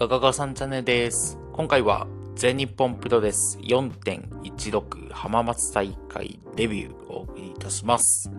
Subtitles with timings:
[0.00, 1.38] ガガガさんチャンネルです。
[1.52, 8.30] 今回は全日本プロレス4.16浜松大会デビューをお送りいたします。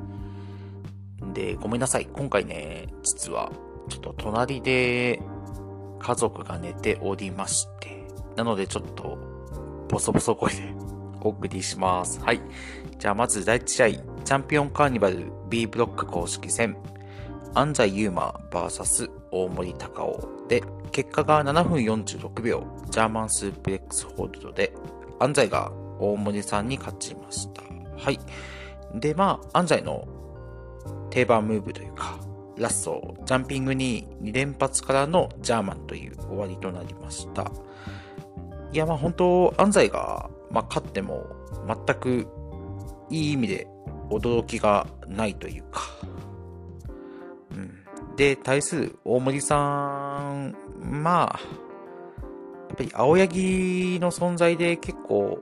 [1.36, 2.08] で、ごめんなさい。
[2.12, 3.52] 今回ね、実は
[3.89, 5.21] ちょっと隣で
[6.00, 9.20] 家族が寝ておりまして、なのでちょっと
[9.88, 10.73] ボソボソ声で
[11.21, 12.20] お送りします。
[12.21, 12.41] はい。
[12.98, 13.89] じゃあまず第1試合、
[14.23, 16.76] チャンピオンカーニバル B ブロック公式戦、
[17.54, 24.73] 安西優馬 VS 大森高尾で、結果が7分46秒、ジャーマンスープレックスホールドで、
[25.20, 27.63] 安西が大森さんに勝ちました。
[27.98, 28.20] はい。
[28.96, 30.08] で、まあ、安西の
[31.09, 32.20] 定番ムーブというか、
[32.58, 37.49] ラスト、ジャンピングに2連発からのジャーマンという終わりとなりました。
[38.73, 41.26] いや、まあ本当、安西が、まあ、勝っても
[41.68, 42.27] 全く
[43.10, 43.68] いい意味で
[44.10, 45.82] 驚きがないというか、
[48.15, 49.57] で、対する大森さ
[50.34, 51.40] ん、まあ、
[52.70, 55.40] やっぱり青柳の存在で結構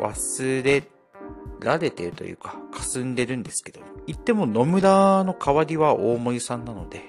[0.00, 0.82] 忘れ
[1.60, 7.02] られてるというか、霞んでるんですけど、言っても野村の代わりは大森さんなので、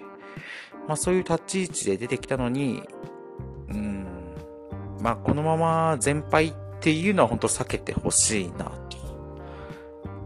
[0.87, 2.83] まあそういう立ち位置で出てきたのに、
[3.69, 4.05] うん、
[5.01, 8.97] まあこのまま全敗っていうのは本当避けてほしいなと。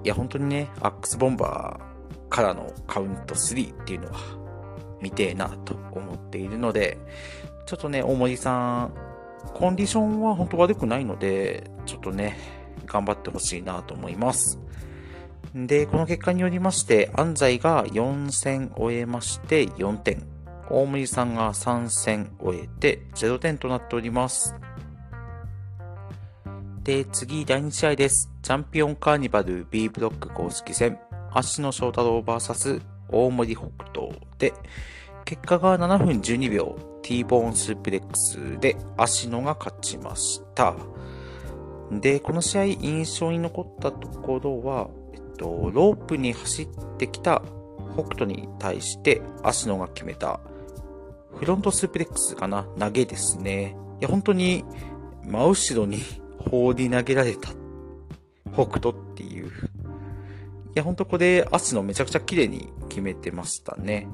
[0.03, 1.96] いや本当にね、アックスボンバー、
[2.29, 4.19] からのカウント3っていうのは
[5.01, 6.97] 見てえなと思っているので、
[7.65, 8.93] ちょっとね、大森さん、
[9.53, 12.37] コンディションは本当悪くないので、ちょっとね、
[12.85, 14.59] 頑張ってほしいなと思います。
[15.53, 20.23] で、この結果によりまして、安西が4戦終えまして4点、
[20.69, 24.55] 大森さんが3戦終えて0点となっております。
[26.83, 28.31] で、次、第2試合です。
[28.41, 30.99] チャンピオンカーニバル B ブロック公式戦。
[31.37, 34.53] 足野翔太郎 VS 大森北斗で、
[35.23, 40.75] 結果が7分12秒 T ボーンスープレックスで足野が勝ちました。
[41.91, 46.67] で、この試合印象に残ったところは、えっと、ロープに走っ
[46.97, 47.43] てきた
[47.93, 50.39] 北斗に対して足野が決めた
[51.35, 52.63] フロントスープレックスかな？
[52.79, 53.77] 投げですね。
[53.99, 54.65] いや、本当に
[55.23, 55.99] 真後ろに
[56.49, 57.51] 放り投げられた
[58.53, 59.51] 北斗っていう
[60.77, 64.07] や、ほんとこれ、足のめちゃくちゃ綺麗に決めてましたね。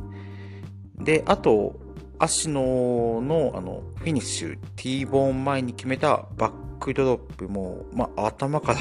[0.98, 1.76] で、あと、
[2.20, 2.62] 足野
[3.22, 8.80] の、あの、フィニッシュ、T ボーン前に決めたバックドロップも、まあ、頭から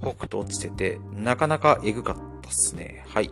[0.00, 3.04] 北斗落ちてて、なかなかエグかったっすね。
[3.08, 3.30] はい。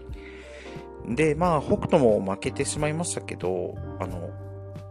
[1.08, 4.30] で、まあ、北斗も負けてしまいましたけど、あの、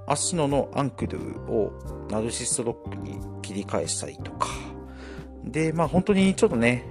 [0.07, 1.71] 足野のアンクルを
[2.09, 4.49] ナルシストロックに切り返したりとか、
[5.43, 6.85] で、まあ本当にちょっとね、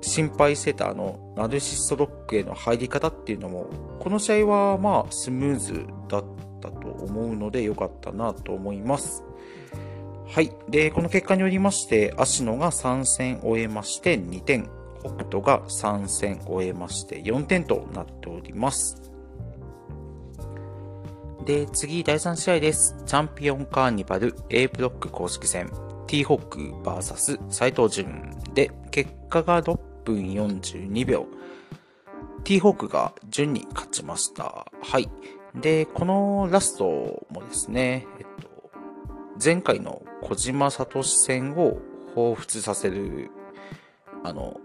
[0.00, 3.66] 心配してたあの、ナルシストロックへの入り方っていうのも、
[3.98, 6.24] この試合はまあスムーズだっ
[6.60, 9.24] たと思うので良かったなと思います。
[10.26, 10.52] はい。
[10.68, 14.68] で、この結果によりまして、足野が3戦終えまして2点、
[15.00, 19.00] 北斗が3戦終えまして4点となっております。
[21.44, 22.94] で、次、第3試合です。
[23.06, 25.70] チャンピオンカーニバル A ブロック公式戦。
[26.06, 29.78] T ホック VS 斎藤潤で、結果が6
[30.12, 31.26] 分42秒。
[32.44, 34.66] T ホークが順に勝ちました。
[34.80, 35.10] はい。
[35.54, 38.70] で、このラストもですね、えっと、
[39.42, 41.78] 前回の小島聡戦を
[42.14, 43.30] 彷彿させる、
[44.24, 44.60] あの、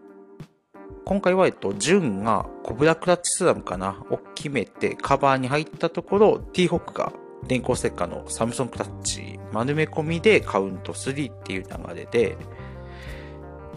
[1.06, 7.12] 今回は、えっと、順がコブラクラッチスラムかなを決めてカバーに入ったところ、T ホックが
[7.48, 12.38] 電光石火のサムソンクラッチ丸め込みでカウント3っていう流れで、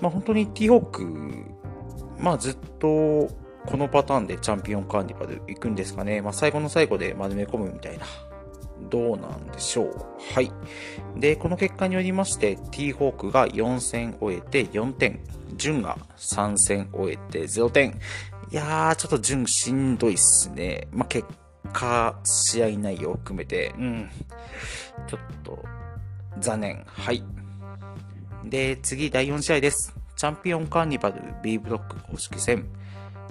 [0.01, 1.56] まあ本当に T ホーク
[2.19, 2.89] まあずっと
[3.67, 6.23] このパターンでチャンピオンカーニバル行くんですかね。
[6.23, 8.07] まあ最後の最後で丸め込むみたいな。
[8.91, 10.07] どうなんでしょう。
[10.35, 10.53] はい。
[11.17, 15.21] で、この結果によりまして、T ホークが4戦終えて4点、
[15.57, 17.99] 順が3戦終えて0点。
[18.51, 20.89] いやー、ちょっと順しんどいっすね。
[20.93, 21.27] まあ結
[21.73, 24.11] 果、試合内容を含めて、うん。
[25.09, 25.65] ちょっと、
[26.39, 26.85] 残念。
[26.87, 27.25] はい。
[28.45, 29.97] で、次、第4試合です。
[30.17, 32.67] チャンピオンカーニバル B ブロック公式戦、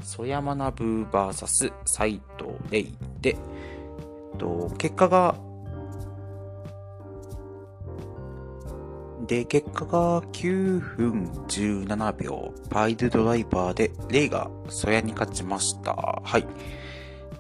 [0.04, 2.86] 曽山学 VS 斎藤玲
[3.22, 3.36] で、
[4.38, 5.36] と、結果が、
[9.26, 16.22] で、結果が9分17秒、パイルドライバーで、レイがソヤに勝ちました。
[16.24, 16.46] はい。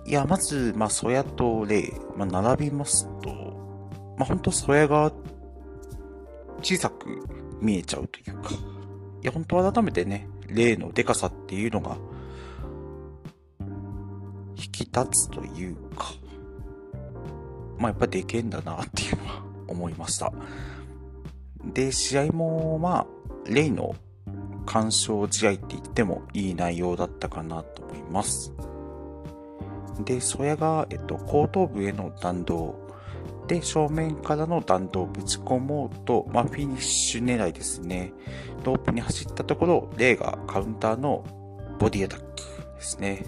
[0.07, 3.29] いや、まず、まあ、ソヤとレイ、まあ、並びますと、
[4.17, 5.11] まあ、ほんとソヤが
[6.63, 7.27] 小さく
[7.61, 8.74] 見えちゃうというか、
[9.25, 11.97] や、本当改めてね、例のデカさっていうのが、
[14.55, 16.13] 引き立つというか、
[17.77, 20.31] まあ、やっぱでけんだなっていうのは 思いました。
[21.73, 23.07] で、試合も、まあ、
[23.47, 23.95] レイの
[24.65, 28.53] 干渉試合って言ってもいい内容だったかなと思います。
[30.03, 32.84] で、それが、えっと、後頭部への弾道。
[33.47, 38.11] で、正面からの弾道をぶち込もうと、まあ、フィニッシュ狙いですね。
[38.63, 41.23] ロープに走ったところ、レイがカウンターの
[41.79, 42.25] ボディアタック
[42.75, 43.25] ですね。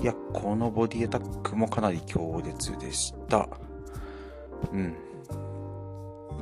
[0.00, 3.48] いや、このボディアタックもかなり強烈でした。
[4.72, 4.96] うん。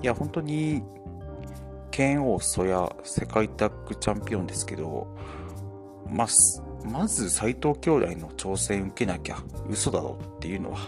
[0.02, 0.82] いや、本当に、
[1.90, 5.08] 剣王そや世界タッグチャンピオンですけど、
[6.08, 6.26] ま
[6.84, 9.36] まず斎藤兄弟の挑戦受けなきゃ
[9.68, 10.78] 嘘だろっていうのは、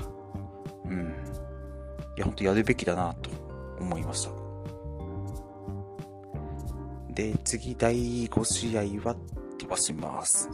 [0.86, 1.14] うん。
[2.22, 3.30] や、ほんとやるべきだなと
[3.80, 4.30] 思いました。
[7.12, 9.16] で、次、第5試合は
[9.58, 10.48] 飛ばします。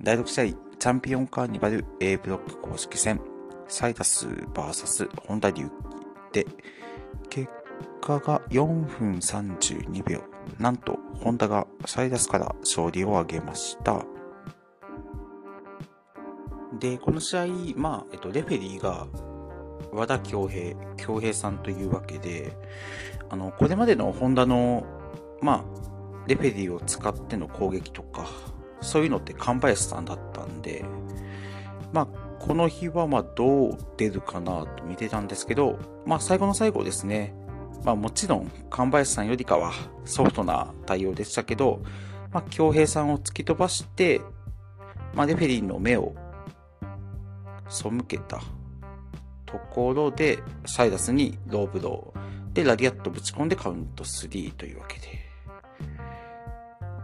[0.00, 3.20] 第6試合、チャンピオンカーニバル A ブロック公式戦、
[3.68, 5.70] サイダス VS 本田隆起
[6.32, 6.46] で、
[7.28, 7.50] 結
[8.00, 10.22] 果が4分32秒。
[10.58, 14.04] なんと、ホンダがサイダスから勝利を挙げました。
[16.78, 17.46] で、この試合、
[17.76, 19.06] まあ、えっと、レフェリーが
[19.92, 22.56] 和田恭平、恭平さんというわけで、
[23.28, 24.84] あの、これまでのホンダの、
[25.40, 25.64] まあ、
[26.26, 28.26] レフェリーを使っての攻撃とか、
[28.80, 30.84] そういうのって神林さんだったんで、
[31.92, 32.06] まあ、
[32.40, 37.34] この日はまあどう出るかなと見てたんですけど、まあ最後の最後ですね、
[37.84, 39.72] まあもちろん神林さんよりかは
[40.06, 41.82] ソフトな対応でしたけど、
[42.32, 44.22] まあ京平さんを突き飛ばして、
[45.14, 46.14] まあレフェリーの目を
[47.68, 48.40] 背けた。
[49.50, 52.54] ところで、サイダスにローブロー。
[52.54, 55.20] で、ラディアットぶち込んでカウント3というわけで。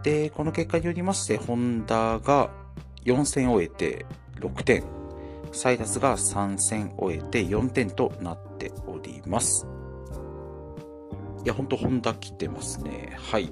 [0.03, 2.49] で、この結果によりまして、ホンダが
[3.05, 4.05] 4戦終えて
[4.39, 4.83] 6点。
[5.51, 9.67] サイダスが3戦終えて4点となっております。
[11.43, 13.17] いや、ほんとホンダ来てますね。
[13.17, 13.51] はい。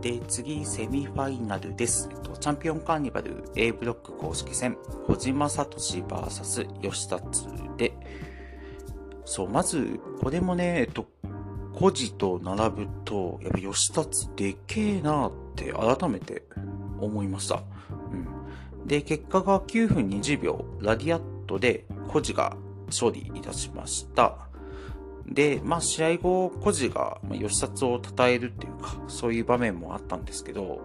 [0.00, 2.08] で、次、セミファイナルです。
[2.12, 7.46] えっとチャンピオンカーニバル A ブロック公式戦、小島聡 VS 吉達
[7.76, 7.92] で、
[9.24, 11.06] そう、まず、これもね、えっと、
[11.74, 16.44] コジと並ぶと、やっぱ吉達でけえなって改めて
[17.00, 17.62] 思いました。
[18.12, 18.86] うん。
[18.86, 22.56] で、結果が9分20秒、ラディアットでコジが
[22.86, 24.47] 勝利いたしました。
[25.30, 30.80] で、まあ試合後、コジが吉達を称えるっていうか、そういう場面もあったんですけど、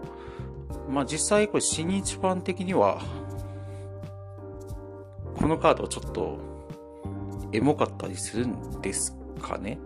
[0.89, 3.01] まあ実際これ新日ファン的には、
[5.37, 6.37] このカードちょっと
[7.51, 9.79] エモかったりするんですかね？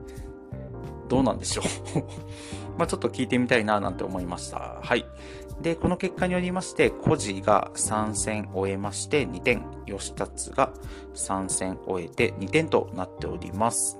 [1.07, 2.03] どうなんでしょう？
[2.77, 4.79] まあちょっと聞いてみたいななんて思いました。
[4.81, 5.05] はい。
[5.61, 10.71] で、この結果によりまして、コジが3戦終えまして2点、吉達が
[11.15, 13.97] 3戦終えて2点となっております。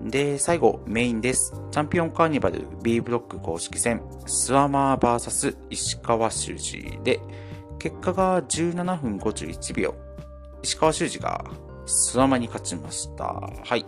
[0.00, 1.52] で、最後、メインです。
[1.70, 7.20] チャンピオンカーニバル B ブロック公式戦、スワマー VS 石川修司で、
[7.78, 9.94] 結果が17分51秒。
[10.62, 11.44] 石川修司が
[11.88, 13.24] スワマに勝ちました。
[13.24, 13.84] はい。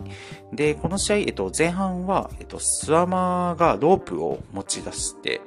[0.51, 5.41] で、この試合、えっと、前半は、えっと、スワマがロープを持ち出して、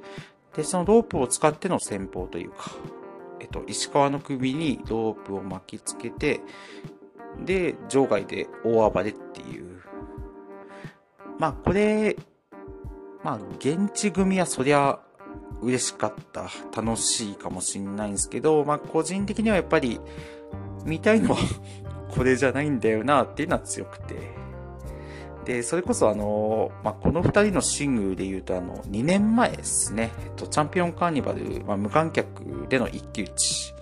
[0.56, 2.70] で、そのロープを使っての戦法というか、
[3.40, 6.40] えっと、石川の首にロープを巻きつけて、
[7.44, 9.73] で、場外で大暴れっていう
[11.38, 12.16] まあこれ、
[13.22, 15.00] まあ現地組はそりゃ
[15.62, 20.00] 嬉しかった、楽しいかもしんないんですけど、まあ個人的にはやっぱり
[20.84, 21.38] 見たいのは
[22.14, 24.44] これじゃないんだよなっていうのは強くて。
[25.44, 33.74] で、それこそあの、まあ、この二人のシングルで言うとあの、2年前ですね、えっと、チャンピオンカーニバル、まあ、無観客での一騎打ち。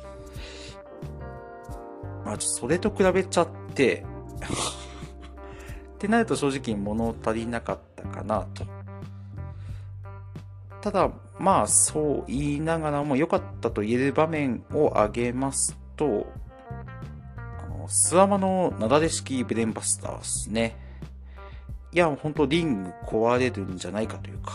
[2.25, 4.05] まあ、それと比べちゃって
[6.03, 8.67] ってなると正直物足りなかったかなと。
[10.81, 16.27] ただ、まあそう言いながらも良かったと言える場面を挙げますと、
[17.37, 20.77] あの、スワマのなだれ式ブレンバスターですね。
[21.93, 24.55] いや、本当リング壊れるんじゃないかというか、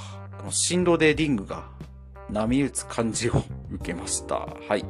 [0.49, 1.69] 振動でリングが
[2.29, 4.49] 波打つ感じを 受けました。
[4.67, 4.83] はい。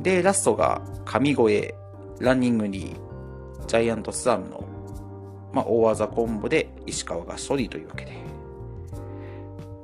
[0.00, 1.74] で、ラストが神声、
[2.18, 2.96] ランニングに
[3.66, 4.71] ジャイアントスラムの
[5.52, 8.12] まあ、大技コンボで石川が処理というわけで。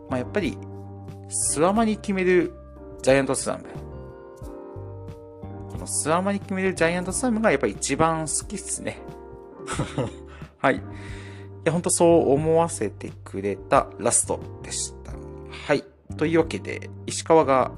[0.08, 0.56] まあ、やっぱり、
[1.28, 2.52] スワマに決める
[3.02, 3.64] ジャイアントスラム。
[5.70, 8.98] このスワマに決めるジャイアントスラムがやっぱり一番好きっすね。
[10.58, 10.76] はい。
[10.76, 10.80] い
[11.64, 15.12] や、ほんとそう思わせてくれたラストでした。
[15.50, 15.84] はい。
[16.16, 17.72] というわけで、石川が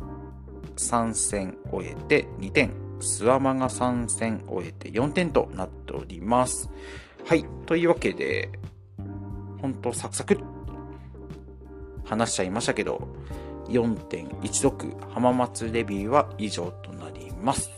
[0.76, 6.70] 3戦終えて2点、スワマが3戦終えて4点となっております。
[7.26, 7.44] はい。
[7.66, 8.50] というわけで、
[9.60, 10.38] ほんとサクサク
[12.04, 13.08] 話しちゃいましたけど、
[13.68, 17.70] 4.16浜松レビューは以上となります。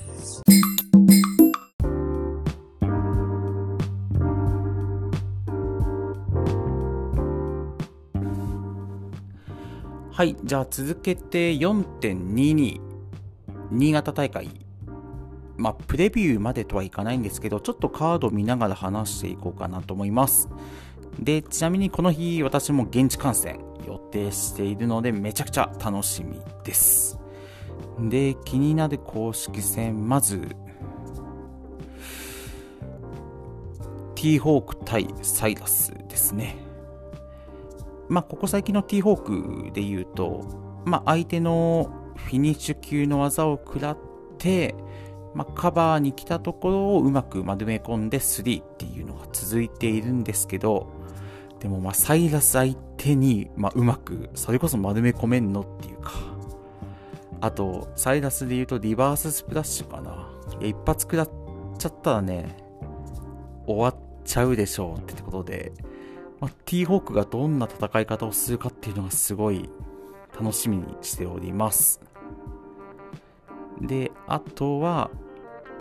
[10.12, 12.80] はい、じゃあ続けて4.22
[13.70, 14.61] 新潟大会。
[15.62, 20.48] まあ、プレビューまでとはいかないんですけど、ちょっとカード見ながら話していこうかなと思います。
[21.20, 27.16] で、ちなみにこの日、私も現地観戦予定しているので、めちゃくちゃ楽しみです。
[28.00, 30.40] で、気になる公式戦、まず、
[34.16, 36.56] ティーホーク対サイラスですね。
[38.08, 40.44] まあ、ここ最近のティーホークで言うと、
[40.84, 43.98] まあ、相手のフィニッシュ級の技を食らっ
[44.38, 44.74] て、
[45.34, 50.88] まあ、カバーに来たところをうまく丸め込んで3っていうのが続いているんですけど、
[51.60, 56.12] でもまあサイラス相手に、まあ、うまく、それこそ丸め込めんのっていうか、
[57.40, 60.28] あと、サイラスで言うとリバーススプラッシュかな。
[60.60, 61.30] いや、一発食らっ
[61.78, 62.56] ちゃったらね、
[63.66, 65.72] 終わっちゃうでしょうってことで、
[66.40, 69.70] まあ、ティーホークがどんな戦い方をするかっていうのがすごい
[70.38, 72.00] 楽しみにしております。
[73.82, 75.10] で、あとは、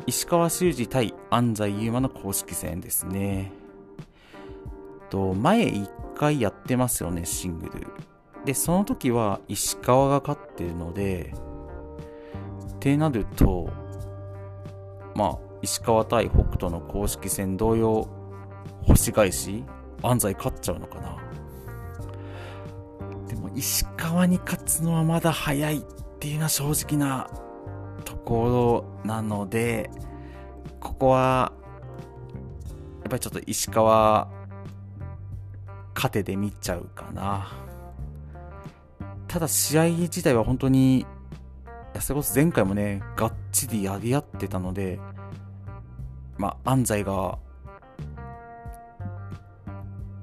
[0.07, 3.51] 石川修司対安西優真の公式戦ですね。
[5.09, 7.87] と、前1回やってますよね、シングル。
[8.45, 11.33] で、その時は石川が勝ってるので、
[12.73, 13.69] ってなると、
[15.15, 18.07] まあ、石川対北斗の公式戦同様、
[18.83, 19.63] 星返し
[20.01, 21.17] 安西勝っちゃうのかな
[23.27, 25.81] でも石川に勝つのはまだ早いっ
[26.19, 27.29] ていうのは正直な
[28.31, 29.89] ころなので、
[30.79, 31.51] ここは、
[33.01, 34.29] やっぱりちょっと石川、
[35.93, 37.51] 勝てで見ちゃうかな。
[39.27, 41.05] ただ試合自体は本当に、
[41.99, 44.97] それこそ前回もね、がっちりやり合ってたので、
[46.37, 47.37] まあ、安西が、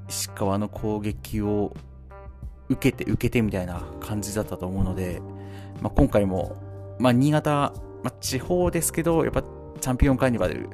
[0.09, 1.77] 石川の攻撃を
[2.71, 5.21] 受けて受けてみたいな感じだったと思うので、
[5.83, 6.57] まあ、今回も、
[6.99, 9.43] まあ、新潟、まあ、地方ですけど、やっぱ
[9.81, 10.69] チャンピオンカーニバル。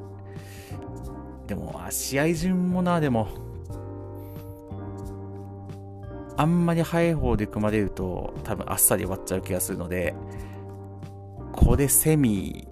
[1.47, 3.27] でも、試合順もな、でも、
[6.37, 10.13] あんまり早い方で組まれると、多分あっさり終わっちゃう気がするので、
[11.53, 12.67] ここでセミ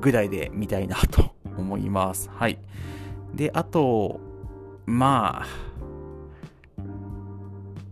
[0.00, 2.28] ぐらいで見たいなと 思います。
[2.30, 2.58] はい。
[3.34, 4.20] で、あと、
[4.86, 5.44] ま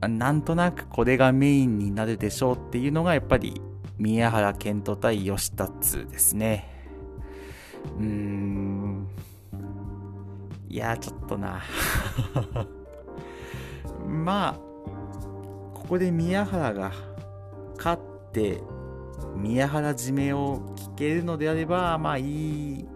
[0.00, 3.60] あ、なんとなくこれがメインになるでしょうっていうのがやっぱり
[4.00, 6.66] 宮原健人対吉達ですね。
[7.98, 9.06] うーん。
[10.70, 11.60] いや、ちょっとな。
[14.08, 14.60] まあ、
[15.74, 16.92] ここで宮原が
[17.76, 18.02] 勝っ
[18.32, 18.62] て、
[19.36, 22.80] 宮原締めを聞けるのであれば、まあいい。
[22.80, 22.86] い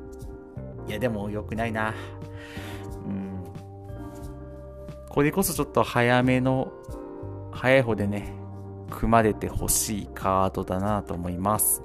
[0.88, 1.92] や、でも良くないな。
[3.06, 3.44] うん。
[5.11, 6.73] これこそちょっと早めの
[7.52, 8.44] 早い方でね、
[8.91, 11.83] 組まれてほしいカードだなと思います。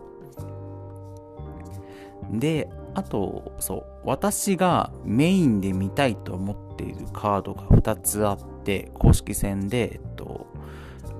[2.31, 10.47] で、あと、そう、私がメインで見たいと思っているカードが2つあって、公式戦で、えっと、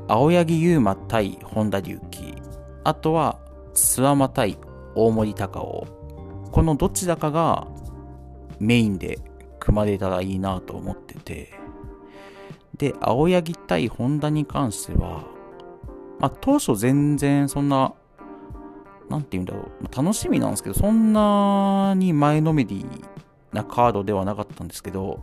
[0.07, 2.35] 青柳優馬対本田隆起、
[2.83, 3.39] あとは、
[3.73, 4.57] 諏訪間対
[4.95, 5.87] 大森隆夫。
[6.51, 7.67] このどちらかが
[8.59, 9.19] メインで
[9.59, 11.53] 組まれたらいいなと思ってて、
[12.77, 15.23] で、青柳対本田に関しては、
[16.19, 17.93] まあ、当初全然そんな、
[19.09, 22.85] なんて言うんだろう、楽しみなんですけど、そんなに前のめり
[23.53, 25.21] なカードではなかったんですけど、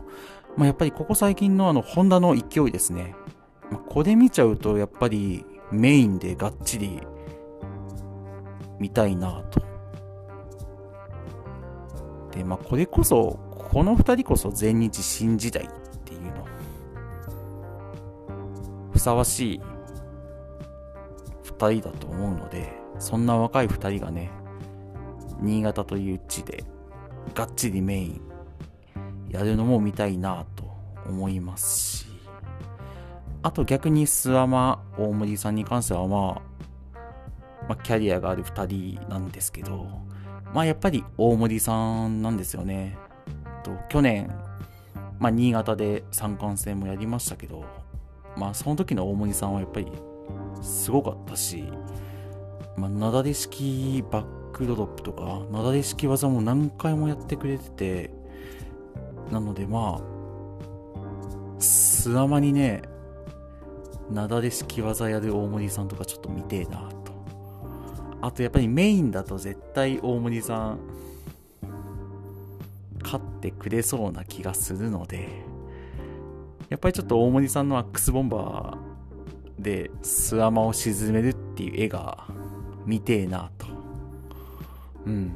[0.56, 3.14] まあ、やっぱりここ最近のあの、ホンダの勢いですね。
[3.70, 7.00] まあ、これ見ちゃうと、やっぱりメインでがっちり
[8.78, 9.60] 見たいなと。
[12.32, 13.38] で、まあ、これこそ、
[13.70, 15.68] この二人こそ全日新時代っ
[16.04, 16.46] ていうの
[18.92, 19.60] ふさわしい
[21.58, 24.30] 2人だと思うので、そんな若い2人がね、
[25.40, 26.64] 新潟という地で
[27.34, 28.20] がっちりメイン
[29.28, 30.64] やるのも見たいなと
[31.06, 32.06] 思いますし、
[33.42, 36.42] あと逆に諏訪間大森さんに関してはまあ、
[37.68, 39.86] まあ、キャリアがある2人なんですけど、
[40.54, 42.96] まあやっぱり大森さんなんですよね。
[43.62, 44.30] と去年、
[45.18, 47.64] まあ新潟で三冠戦もやりましたけど、
[48.36, 49.86] まあその時の大森さんはやっぱり
[50.62, 51.64] すごかったし、
[52.76, 58.10] まあ、なだれ式バックドロップとか、なだれ式技も何回もやってくれてて、
[59.30, 62.82] なのでまあ、すわまにね、
[64.10, 67.12] なだれ式技やる大森さんとかちょっと見てえなと。
[68.20, 70.78] あとやっぱりメインだと絶対大森さん、
[73.02, 75.28] 勝ってくれそうな気がするので、
[76.68, 78.85] やっぱりちょっと大森さんのアックスボンバー
[79.58, 82.26] でスワマを沈めるっていう絵が
[82.84, 83.66] 見てえなと、
[85.06, 85.32] うん、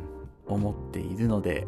[0.47, 1.67] 思っているので、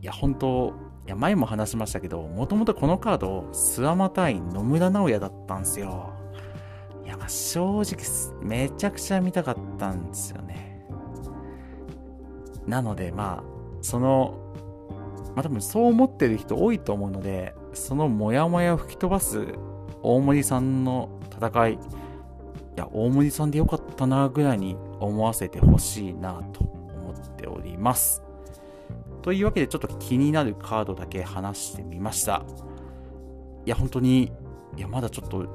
[0.00, 0.74] いや、本当
[1.06, 6.12] いや、前も話しましたけど、もともとこのカード、スワマ対野村直哉だったんですよ。
[7.04, 10.86] いや、正直、めちゃくちゃ見たかったんですよね。
[12.66, 13.44] なので、まあ、
[13.82, 14.40] その、
[15.34, 19.46] まあ多分そう思ってる人多いと思うので、そのモヤモヤを吹き飛ばす
[20.04, 21.78] 大森さんの戦い、い
[22.76, 28.22] や、大森さんでよかったなぐらいに思わせてほしいなと思っております。
[29.22, 32.44] というわけでちょっと気になるカードだけ話してみました。
[33.64, 34.30] いや、本当に、
[34.76, 35.46] いや、まだちょっと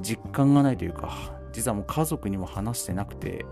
[0.00, 3.46] 実感がないというか、実はもう家族にも話してなくて、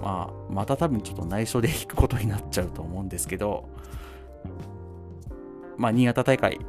[0.00, 3.68] まあ、また多分ちょっと内緒で引くことになっちゃうと思うんですけど、
[5.76, 6.60] まあ、新潟大会、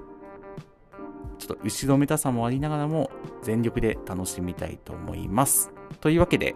[1.43, 5.71] ちょっと後ろめたさもありながらも、全力で楽しみたいと思います。
[5.99, 6.55] というわけで、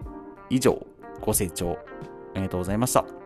[0.50, 0.86] 以上、
[1.20, 1.78] ご清聴
[2.34, 3.17] ありがとうございました。